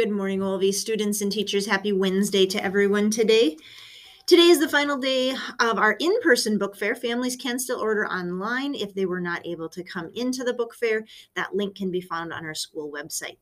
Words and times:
Good 0.00 0.10
morning, 0.10 0.42
all 0.42 0.54
of 0.54 0.62
you 0.62 0.72
students 0.72 1.20
and 1.20 1.30
teachers. 1.30 1.66
Happy 1.66 1.92
Wednesday 1.92 2.46
to 2.46 2.64
everyone 2.64 3.10
today. 3.10 3.58
Today 4.24 4.46
is 4.46 4.58
the 4.58 4.66
final 4.66 4.96
day 4.96 5.34
of 5.58 5.76
our 5.76 5.94
in 6.00 6.18
person 6.22 6.56
book 6.56 6.74
fair. 6.74 6.94
Families 6.94 7.36
can 7.36 7.58
still 7.58 7.78
order 7.78 8.06
online 8.06 8.74
if 8.74 8.94
they 8.94 9.04
were 9.04 9.20
not 9.20 9.46
able 9.46 9.68
to 9.68 9.84
come 9.84 10.10
into 10.14 10.42
the 10.42 10.54
book 10.54 10.74
fair. 10.74 11.04
That 11.34 11.54
link 11.54 11.76
can 11.76 11.90
be 11.90 12.00
found 12.00 12.32
on 12.32 12.46
our 12.46 12.54
school 12.54 12.90
website. 12.90 13.40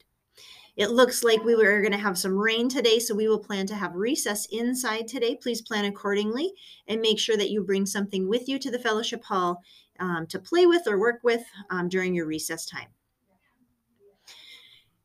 It 0.74 0.90
looks 0.90 1.22
like 1.22 1.44
we 1.44 1.54
were 1.54 1.80
going 1.80 1.92
to 1.92 1.98
have 1.98 2.18
some 2.18 2.36
rain 2.36 2.68
today, 2.68 2.98
so 2.98 3.14
we 3.14 3.28
will 3.28 3.38
plan 3.38 3.68
to 3.68 3.76
have 3.76 3.94
recess 3.94 4.46
inside 4.46 5.06
today. 5.06 5.36
Please 5.36 5.62
plan 5.62 5.84
accordingly 5.84 6.54
and 6.88 7.00
make 7.00 7.20
sure 7.20 7.36
that 7.36 7.50
you 7.50 7.62
bring 7.62 7.86
something 7.86 8.28
with 8.28 8.48
you 8.48 8.58
to 8.58 8.70
the 8.72 8.80
fellowship 8.80 9.22
hall 9.22 9.62
um, 10.00 10.26
to 10.26 10.40
play 10.40 10.66
with 10.66 10.88
or 10.88 10.98
work 10.98 11.20
with 11.22 11.44
um, 11.70 11.88
during 11.88 12.16
your 12.16 12.26
recess 12.26 12.66
time. 12.66 12.88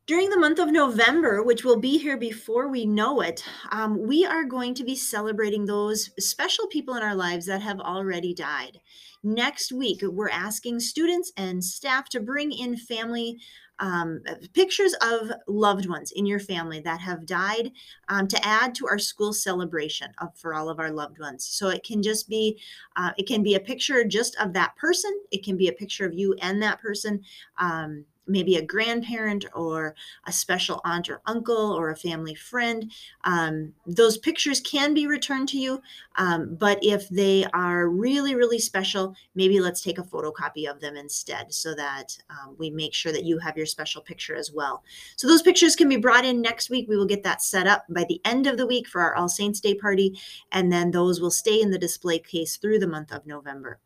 During 0.06 0.28
the 0.28 0.38
month 0.38 0.58
of 0.58 0.70
November, 0.70 1.42
which 1.42 1.64
will 1.64 1.80
be 1.80 1.96
here 1.96 2.18
before 2.18 2.68
we 2.68 2.84
know 2.84 3.22
it, 3.22 3.42
um, 3.70 4.06
we 4.06 4.26
are 4.26 4.44
going 4.44 4.74
to 4.74 4.84
be 4.84 4.94
celebrating 4.94 5.64
those 5.64 6.10
special 6.18 6.66
people 6.66 6.94
in 6.96 7.02
our 7.02 7.14
lives 7.14 7.46
that 7.46 7.62
have 7.62 7.80
already 7.80 8.34
died. 8.34 8.80
Next 9.22 9.72
week, 9.72 10.02
we're 10.02 10.28
asking 10.28 10.80
students 10.80 11.32
and 11.38 11.64
staff 11.64 12.10
to 12.10 12.20
bring 12.20 12.52
in 12.52 12.76
family 12.76 13.38
um, 13.78 14.20
pictures 14.52 14.94
of 15.00 15.32
loved 15.48 15.88
ones 15.88 16.12
in 16.12 16.26
your 16.26 16.38
family 16.38 16.80
that 16.80 17.00
have 17.00 17.24
died 17.24 17.72
um, 18.08 18.28
to 18.28 18.46
add 18.46 18.74
to 18.74 18.86
our 18.86 18.98
school 18.98 19.32
celebration 19.32 20.12
of, 20.18 20.36
for 20.36 20.54
all 20.54 20.68
of 20.68 20.78
our 20.78 20.90
loved 20.90 21.18
ones. 21.18 21.46
So 21.46 21.70
it 21.70 21.82
can 21.82 22.02
just 22.02 22.28
be, 22.28 22.60
uh, 22.96 23.12
it 23.16 23.26
can 23.26 23.42
be 23.42 23.54
a 23.54 23.60
picture 23.60 24.04
just 24.04 24.36
of 24.36 24.52
that 24.52 24.76
person. 24.76 25.18
It 25.32 25.42
can 25.42 25.56
be 25.56 25.68
a 25.68 25.72
picture 25.72 26.04
of 26.04 26.12
you 26.12 26.34
and 26.42 26.62
that 26.62 26.78
person. 26.82 27.22
Um, 27.58 28.04
maybe 28.26 28.56
a 28.56 28.62
grandparent 28.62 29.44
or 29.54 29.94
a 30.26 30.32
special 30.32 30.80
aunt 30.84 31.08
or 31.08 31.20
uncle 31.26 31.72
or 31.72 31.90
a 31.90 31.96
family 31.96 32.34
friend. 32.34 32.90
Um, 33.24 33.72
those 33.86 34.18
pictures 34.18 34.60
can 34.60 34.94
be 34.94 35.06
returned 35.06 35.48
to 35.50 35.58
you, 35.58 35.82
um, 36.16 36.54
but 36.54 36.78
if 36.82 37.08
they 37.08 37.44
are 37.52 37.88
really, 37.88 38.34
really 38.34 38.58
special, 38.58 39.14
maybe 39.34 39.60
let's 39.60 39.82
take 39.82 39.98
a 39.98 40.02
photocopy 40.02 40.70
of 40.70 40.80
them 40.80 40.96
instead 40.96 41.52
so 41.52 41.74
that 41.74 42.16
um, 42.30 42.56
we 42.58 42.70
make 42.70 42.94
sure 42.94 43.12
that 43.12 43.24
you 43.24 43.38
have 43.38 43.56
your 43.56 43.66
special 43.66 44.02
picture 44.02 44.34
as 44.34 44.52
well. 44.52 44.82
So 45.16 45.26
those 45.26 45.42
pictures 45.42 45.76
can 45.76 45.88
be 45.88 45.96
brought 45.96 46.24
in 46.24 46.40
next 46.40 46.70
week. 46.70 46.88
We 46.88 46.96
will 46.96 47.06
get 47.06 47.22
that 47.24 47.42
set 47.42 47.66
up 47.66 47.84
by 47.88 48.04
the 48.08 48.20
end 48.24 48.46
of 48.46 48.56
the 48.56 48.66
week 48.66 48.86
for 48.86 49.00
our 49.00 49.14
All 49.14 49.28
Saints 49.28 49.60
Day 49.60 49.74
party, 49.74 50.18
and 50.52 50.72
then 50.72 50.90
those 50.90 51.20
will 51.20 51.30
stay 51.30 51.60
in 51.60 51.70
the 51.70 51.78
display 51.78 52.18
case 52.18 52.56
through 52.56 52.78
the 52.78 52.86
month 52.86 53.12
of 53.12 53.26
November. 53.26 53.78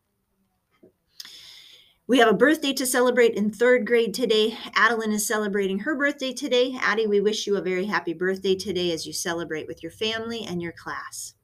We 2.09 2.21
have 2.21 2.29
a 2.29 2.33
birthday 2.33 2.73
to 2.73 2.87
celebrate 2.87 3.35
in 3.35 3.51
third 3.51 3.87
grade 3.87 4.15
today. 4.15 4.57
Adeline 4.75 5.13
is 5.13 5.27
celebrating 5.27 5.81
her 5.81 5.95
birthday 5.95 6.33
today. 6.33 6.75
Addie, 6.81 7.07
we 7.07 7.21
wish 7.21 7.47
you 7.47 7.59
a 7.59 7.61
very 7.61 7.85
happy 7.85 8.15
birthday 8.15 8.55
today 8.55 8.93
as 8.93 9.07
you 9.07 9.13
celebrate 9.13 9.67
with 9.67 9.83
your 9.83 9.93
family 9.93 10.47
and 10.49 10.63
your 10.63 10.73
class. 10.73 11.35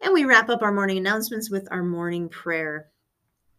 And 0.00 0.12
we 0.12 0.24
wrap 0.24 0.48
up 0.48 0.62
our 0.62 0.72
morning 0.72 0.98
announcements 0.98 1.48
with 1.48 1.68
our 1.70 1.84
morning 1.84 2.28
prayer 2.28 2.88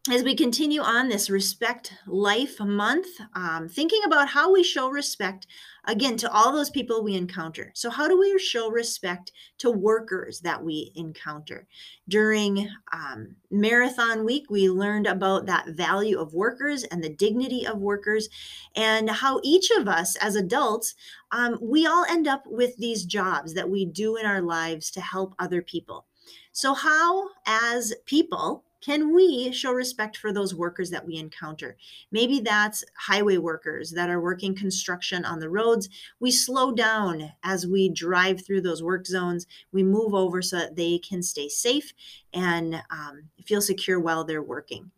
as 0.09 0.23
we 0.23 0.35
continue 0.35 0.81
on 0.81 1.09
this 1.09 1.29
Respect 1.29 1.93
Life 2.07 2.59
Month, 2.59 3.05
um, 3.35 3.69
thinking 3.69 4.01
about 4.03 4.29
how 4.29 4.51
we 4.51 4.63
show 4.63 4.89
respect 4.89 5.45
again 5.85 6.17
to 6.17 6.31
all 6.31 6.51
those 6.51 6.71
people 6.71 7.03
we 7.03 7.13
encounter. 7.13 7.71
So, 7.75 7.91
how 7.91 8.07
do 8.07 8.17
we 8.17 8.39
show 8.39 8.71
respect 8.71 9.31
to 9.59 9.69
workers 9.69 10.39
that 10.39 10.63
we 10.63 10.91
encounter? 10.95 11.67
During 12.09 12.67
um, 12.91 13.35
Marathon 13.51 14.25
Week, 14.25 14.45
we 14.49 14.71
learned 14.71 15.05
about 15.05 15.45
that 15.45 15.67
value 15.69 16.19
of 16.19 16.33
workers 16.33 16.83
and 16.85 17.03
the 17.03 17.13
dignity 17.13 17.67
of 17.67 17.77
workers, 17.77 18.27
and 18.75 19.07
how 19.07 19.39
each 19.43 19.69
of 19.69 19.87
us 19.87 20.15
as 20.15 20.35
adults, 20.35 20.95
um, 21.31 21.59
we 21.61 21.85
all 21.85 22.05
end 22.05 22.27
up 22.27 22.41
with 22.47 22.75
these 22.77 23.05
jobs 23.05 23.53
that 23.53 23.69
we 23.69 23.85
do 23.85 24.15
in 24.15 24.25
our 24.25 24.41
lives 24.41 24.89
to 24.91 25.01
help 25.01 25.35
other 25.37 25.61
people. 25.61 26.07
So, 26.53 26.73
how, 26.73 27.29
as 27.45 27.93
people, 28.07 28.63
can 28.81 29.13
we 29.13 29.51
show 29.51 29.71
respect 29.71 30.17
for 30.17 30.33
those 30.33 30.55
workers 30.55 30.89
that 30.89 31.05
we 31.05 31.17
encounter? 31.17 31.77
Maybe 32.11 32.39
that's 32.39 32.83
highway 32.97 33.37
workers 33.37 33.91
that 33.91 34.09
are 34.09 34.21
working 34.21 34.55
construction 34.55 35.23
on 35.23 35.39
the 35.39 35.49
roads. 35.49 35.87
We 36.19 36.31
slow 36.31 36.71
down 36.71 37.31
as 37.43 37.67
we 37.67 37.89
drive 37.89 38.45
through 38.45 38.61
those 38.61 38.83
work 38.83 39.05
zones. 39.05 39.45
We 39.71 39.83
move 39.83 40.13
over 40.13 40.41
so 40.41 40.57
that 40.57 40.75
they 40.75 40.97
can 40.97 41.21
stay 41.21 41.47
safe 41.47 41.93
and 42.33 42.81
um, 42.89 43.29
feel 43.45 43.61
secure 43.61 43.99
while 43.99 44.23
they're 44.23 44.41
working 44.41 44.91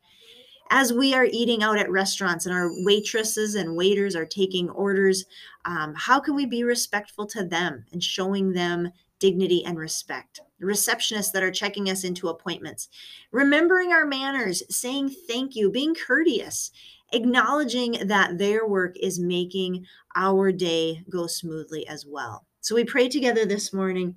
as 0.69 0.91
we 0.91 1.13
are 1.13 1.27
eating 1.31 1.61
out 1.61 1.77
at 1.77 1.91
restaurants 1.91 2.47
and 2.47 2.55
our 2.55 2.71
waitresses 2.83 3.53
and 3.53 3.75
waiters 3.75 4.15
are 4.15 4.25
taking 4.25 4.71
orders, 4.71 5.23
um, 5.65 5.93
how 5.95 6.19
can 6.19 6.33
we 6.33 6.47
be 6.47 6.63
respectful 6.63 7.27
to 7.27 7.43
them 7.43 7.85
and 7.91 8.03
showing 8.03 8.51
them 8.53 8.89
dignity 9.19 9.63
and 9.65 9.77
respect? 9.77 10.41
Receptionists 10.63 11.31
that 11.31 11.43
are 11.43 11.51
checking 11.51 11.89
us 11.89 12.03
into 12.03 12.29
appointments, 12.29 12.89
remembering 13.31 13.91
our 13.91 14.05
manners, 14.05 14.63
saying 14.69 15.09
thank 15.27 15.55
you, 15.55 15.69
being 15.71 15.95
courteous, 15.95 16.71
acknowledging 17.11 17.97
that 18.07 18.37
their 18.37 18.67
work 18.67 18.95
is 18.99 19.19
making 19.19 19.85
our 20.15 20.51
day 20.51 21.03
go 21.09 21.27
smoothly 21.27 21.87
as 21.87 22.05
well. 22.05 22.45
So 22.61 22.75
we 22.75 22.83
pray 22.85 23.09
together 23.09 23.45
this 23.45 23.73
morning. 23.73 24.15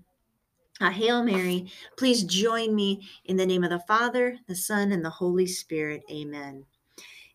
Uh, 0.81 0.91
Hail 0.91 1.23
Mary, 1.25 1.73
please 1.97 2.23
join 2.25 2.75
me 2.75 3.09
in 3.25 3.37
the 3.37 3.47
name 3.47 3.65
of 3.65 3.71
the 3.71 3.81
Father, 3.81 4.37
the 4.47 4.55
Son, 4.55 4.93
and 4.93 5.05
the 5.05 5.11
Holy 5.11 5.47
Spirit. 5.47 6.03
Amen. 6.11 6.65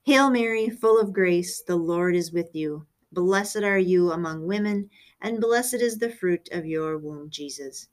Hail 0.04 0.30
Mary, 0.30 0.70
full 0.70 1.00
of 1.00 1.14
grace, 1.14 1.62
the 1.62 1.76
Lord 1.76 2.16
is 2.16 2.32
with 2.32 2.56
you. 2.56 2.86
Blessed 3.12 3.64
are 3.64 3.78
you 3.78 4.12
among 4.12 4.48
women, 4.48 4.90
and 5.22 5.42
blessed 5.42 5.76
is 5.76 5.98
the 5.98 6.12
fruit 6.12 6.50
of 6.52 6.66
your 6.66 6.98
womb, 6.98 7.30
Jesus. 7.30 7.88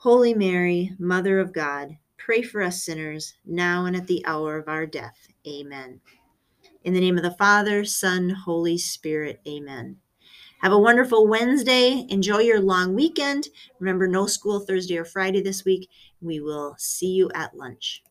Holy 0.00 0.34
Mary, 0.34 0.92
Mother 0.98 1.40
of 1.40 1.54
God, 1.54 1.96
pray 2.18 2.42
for 2.42 2.62
us 2.62 2.84
sinners, 2.84 3.34
now 3.46 3.86
and 3.86 3.96
at 3.96 4.06
the 4.06 4.24
hour 4.26 4.58
of 4.58 4.68
our 4.68 4.84
death. 4.84 5.26
Amen. 5.48 6.00
In 6.84 6.92
the 6.92 7.00
name 7.00 7.16
of 7.16 7.22
the 7.22 7.30
Father, 7.32 7.82
Son, 7.84 8.28
Holy 8.28 8.76
Spirit. 8.76 9.40
Amen. 9.48 9.96
Have 10.60 10.72
a 10.72 10.78
wonderful 10.78 11.26
Wednesday. 11.26 12.06
Enjoy 12.10 12.40
your 12.40 12.60
long 12.60 12.94
weekend. 12.94 13.48
Remember, 13.80 14.06
no 14.06 14.26
school 14.26 14.60
Thursday 14.60 14.98
or 14.98 15.04
Friday 15.06 15.40
this 15.40 15.64
week. 15.64 15.88
We 16.20 16.40
will 16.40 16.74
see 16.78 17.12
you 17.12 17.30
at 17.34 17.56
lunch. 17.56 18.02